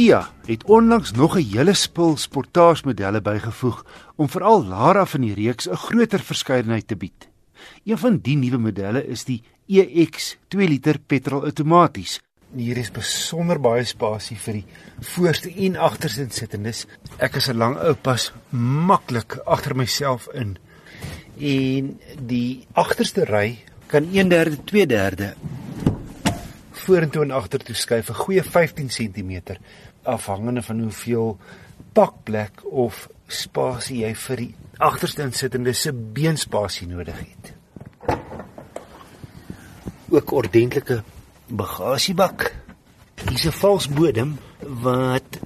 [0.00, 3.84] Kia het onlangs nog 'n hele spul sportaagemodelle bygevoeg
[4.16, 7.28] om veral Lara van die reeks 'n groter verskeidenheid te bied.
[7.84, 12.20] Een van die nuwe modelle is die EX 2 liter petrol outomaties.
[12.56, 14.66] Hier is besonder baie spasie vir die
[15.00, 16.86] voorste en agterste sittendes.
[17.18, 18.32] Ek is 'n lang ou pas
[18.86, 20.58] maklik agter myself in.
[21.38, 25.34] En die agterste ry kan 1/3 2/3
[26.90, 29.58] vorentoe en agtertoe skuif 'n goeie 15 cm
[30.02, 31.38] afhangende van hoeveel
[31.92, 37.52] pakplek of spasie jy vir die agterste insittende se beenspasie nodig het.
[40.10, 41.02] Ook ordentlike
[41.46, 42.50] bagasiebak.
[43.28, 45.38] Hier's 'n vals bodem wat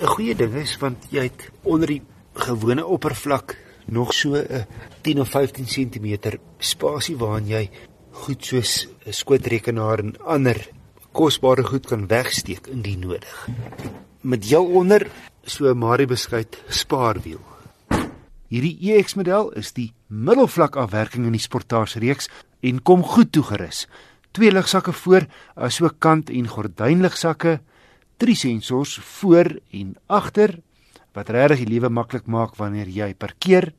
[0.00, 2.02] 'n goeie ding is want jy het onder die
[2.34, 4.66] gewone oppervlak nog so 'n
[5.02, 7.70] 10 of 15 cm spasie waarin jy
[8.10, 10.68] goed soos 'n skootrekenaar en ander
[11.14, 13.48] kosbare goed kan wegsteek indien nodig.
[14.20, 15.06] Met jou onder
[15.46, 17.42] so Marie beskuit spaarwiel.
[18.50, 22.28] Hierdie EX model is die middelvlak afwerking in die Sportage reeks
[22.64, 23.86] en kom goed toegerus.
[24.34, 27.60] Twee ligsakke voor, asook kant en gordynligsakke,
[28.18, 30.58] drie sensors voor en agter
[31.14, 33.70] wat regtig die lewe maklik maak wanneer jy parkeer.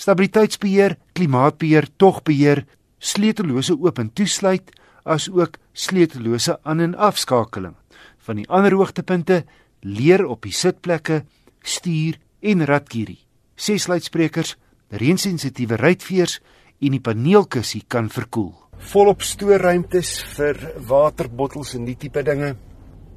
[0.00, 2.64] Stabiliteitsbeheer, klimaatbeheer, togbeheer,
[2.98, 4.72] sleutellose oop en toesluit,
[5.04, 7.74] asook sleutellose aan- en afskakeling.
[8.18, 9.44] Van die ander hoogtepunte
[9.80, 11.24] leer op die sitplekke,
[11.62, 13.20] stuur en ratkierie.
[13.54, 14.56] Ses luidsprekers,
[14.88, 16.40] reensensitiewe ruitveers
[16.80, 18.54] en die paneelkussie kan verkoel.
[18.90, 22.54] Volop stoorruimtes vir waterbottels en die tipe dinge.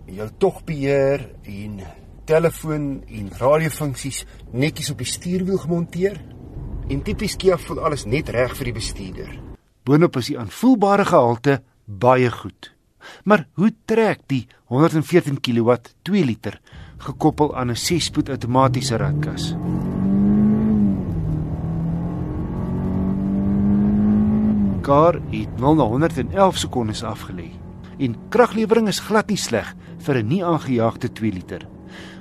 [0.07, 1.81] Jou togbeheer en
[2.25, 6.21] telefoon en radiofunksies netjies op die stuurwiel gemonteer.
[6.87, 9.33] En tipies Kia voel alles net reg vir die bestuurder.
[9.83, 12.73] Boonop is die aanvoelbare gehalte baie goed.
[13.23, 16.59] Maar hoe trek die 114 kW 2 liter
[16.97, 19.55] gekoppel aan 'n 6-spoed outomatiese ratkas?
[24.81, 27.51] Kar het 0 na 111 sekondes afgelê
[27.99, 31.67] en kraglewering is glad nie sleg vir 'n nie aangejaagde 2 liter.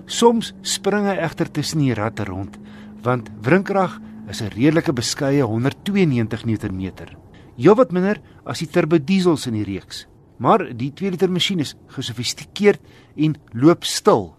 [0.06, 2.58] Soms spring hy egter tussen die ratte rond
[3.02, 7.25] want wrinkrag is 'n redelike beskeie 192 Nm
[7.56, 10.06] heelwat minder as die turbo diesels in die reeks.
[10.38, 12.80] Maar die 2 liter masjien is gesofistikeerd
[13.16, 14.34] en loop stil.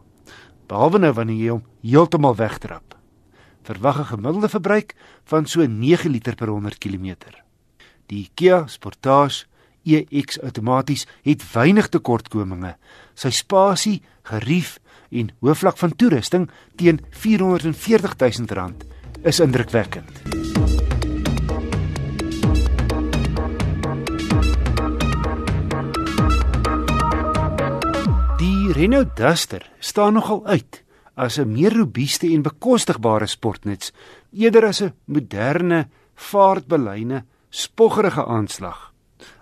[0.67, 2.95] Behalwe nou wanneer jy hom heeltemal wegtrap.
[3.63, 4.95] Verwag 'n gemiddelde verbruik
[5.25, 7.15] van so 9 liter per 100 km.
[8.07, 9.45] Die Kia Sportage
[9.87, 12.75] EX outomaties het weinig tekortkominge.
[13.15, 14.79] Sy spasie, gerief
[15.09, 18.73] en hoë vlak van toerusting teen R440 000
[19.23, 20.26] is indrukwekkend.
[28.71, 30.83] Renault Duster staan nogal uit
[31.15, 33.93] as 'n meer robuuste en bekostigbare sportnuts
[34.31, 38.93] eerder as 'n moderne, vaartbelyne, spoggerige aanslag.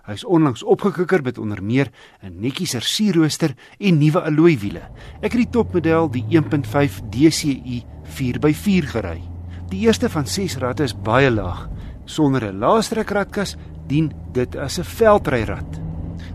[0.05, 1.91] Hy's onlangs opgekikker met onder meer
[2.21, 4.89] 'n netjie sersierrooster en nuwe alloy wiele.
[5.21, 9.21] Ek het die topmodel, die 1.5 DCi 4x4 gery.
[9.69, 11.69] Die eerste van 6 ratte is baie laag.
[12.05, 13.55] Sonder 'n laastrek-ratkas
[13.87, 15.84] dien dit as 'n veldryrad.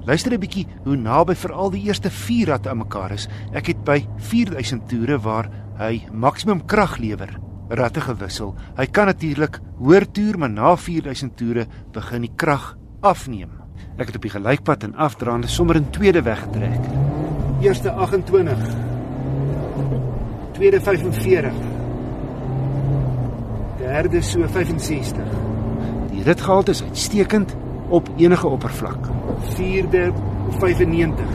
[0.04, 3.28] Luister 'n bietjie hoe naby veral die eerste 4 ratte aan mekaar is.
[3.52, 7.38] Ek het by 4000 toere waar hy maksimum krag lewer,
[7.68, 8.54] ratte gewissel.
[8.76, 13.50] Hy kan natuurlik hoër toer, maar na 4000 toere begin die krag afneem.
[13.98, 16.80] Ek het op die gelykpad en afdraande sommer in tweede weggetrek.
[17.60, 18.58] Eerste 28.
[20.52, 21.52] Tweede 45.
[23.78, 25.24] Derde so 65.
[26.10, 27.56] Die ritgehalte is uitstekend
[27.90, 29.10] op enige oppervlak.
[29.58, 30.12] 4de
[30.58, 31.26] 95.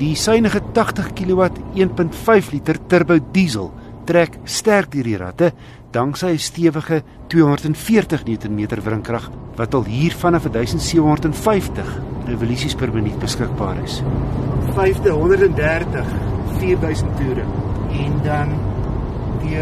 [0.00, 3.70] Die suiwige 80 kW 1.5 liter turbo diesel
[4.08, 5.52] trek sterk deur die ratte
[5.92, 13.82] danksy 'n stewige 240 Nm wrinkrag wat al hier vanaf 1750 revolusies per minuut beskikbaar
[13.82, 14.02] is.
[14.74, 16.06] 5de 130
[16.58, 17.44] 4000 toere
[17.90, 18.48] en dan
[19.42, 19.58] die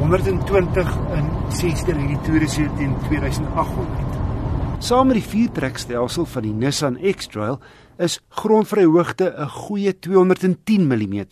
[0.00, 4.05] 120 in 6de hierdie toere so teen 2800.
[4.76, 7.56] Saam met die viertrekstelsel van die Nissan X-Trail
[7.96, 11.24] is grondvryhoogte 'n goeie 210 mm.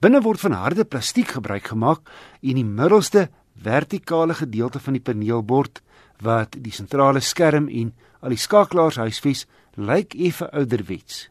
[0.00, 2.00] Binne word van harde plastiek gebruik gemaak
[2.42, 3.28] en die middelste
[3.62, 5.82] vertikale gedeelte van die paneelbord
[6.20, 9.46] wat die sentrale skerm en al die skakelaars huisves
[9.76, 11.30] lyk effe ouderwets.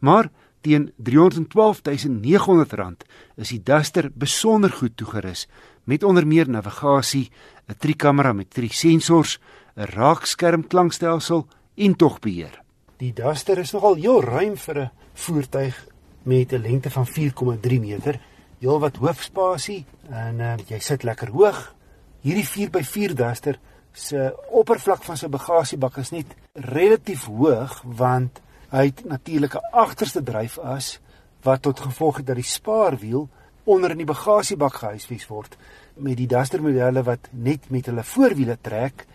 [0.00, 0.30] Maar
[0.60, 2.96] teen R312900
[3.36, 5.46] is die Duster besonder goed toegerus
[5.84, 7.30] met onder meer navigasie,
[7.68, 9.38] 'n driekamera met drie sensors,
[9.76, 12.62] 'n raakskerm klankstelsel en togbeheer.
[12.96, 15.86] Die Duster is nogal heel ruim vir 'n voertuig
[16.22, 18.20] met 'n lengte van 4,3 meter.
[18.58, 21.74] Heel wat hoofspasie en uh, jy sit lekker hoog.
[22.20, 23.58] Hierdie 4x4 Duster
[23.92, 28.40] se oppervlak van sy bagasiebak is net relatief hoog want
[28.70, 31.00] hy het natuurlik 'n agterste dryfas
[31.42, 33.28] wat tot gevolg het dat die spaarwiel
[33.64, 35.56] onder in die bagasiebak gehuisves word
[35.94, 39.06] met die Duster modelle wat net met hulle voorwiele trek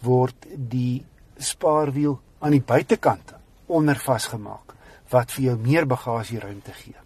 [0.00, 1.04] word die
[1.38, 3.34] spaarwiel aan die buitekant
[3.66, 4.74] onder vasgemaak
[5.12, 6.96] wat vir jou meer bagasieruimte gee.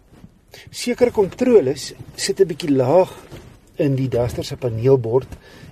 [0.71, 3.11] Sekere kontroles sit 'n bietjie laag
[3.77, 5.27] in die Duster se paneelbord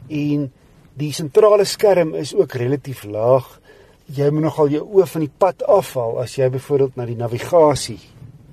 [0.10, 0.52] en
[0.94, 3.60] die sentrale skerm is ook relatief laag.
[4.06, 8.00] Jy moet nogal jou oë van die pad afhaal as jy byvoorbeeld na die navigasie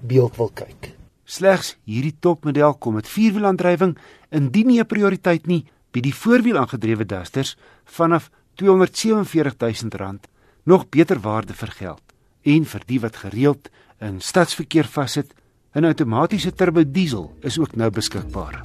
[0.01, 0.95] beeld wil kyk.
[1.25, 3.99] Slegs hierdie topmodel kom met vierwielaandrywing.
[4.31, 8.31] Indien nie 'n prioriteit nie, bied die voorwiel aangedrewe Dusters vanaf
[8.63, 9.55] R247
[9.89, 10.19] 000
[10.63, 12.03] nog beter waarde vir geld.
[12.43, 13.69] En vir die wat gereeld
[14.01, 15.35] in stadsverkeer vassit,
[15.75, 18.61] 'n outomatiese turbo diesel is ook nou beskikbaar.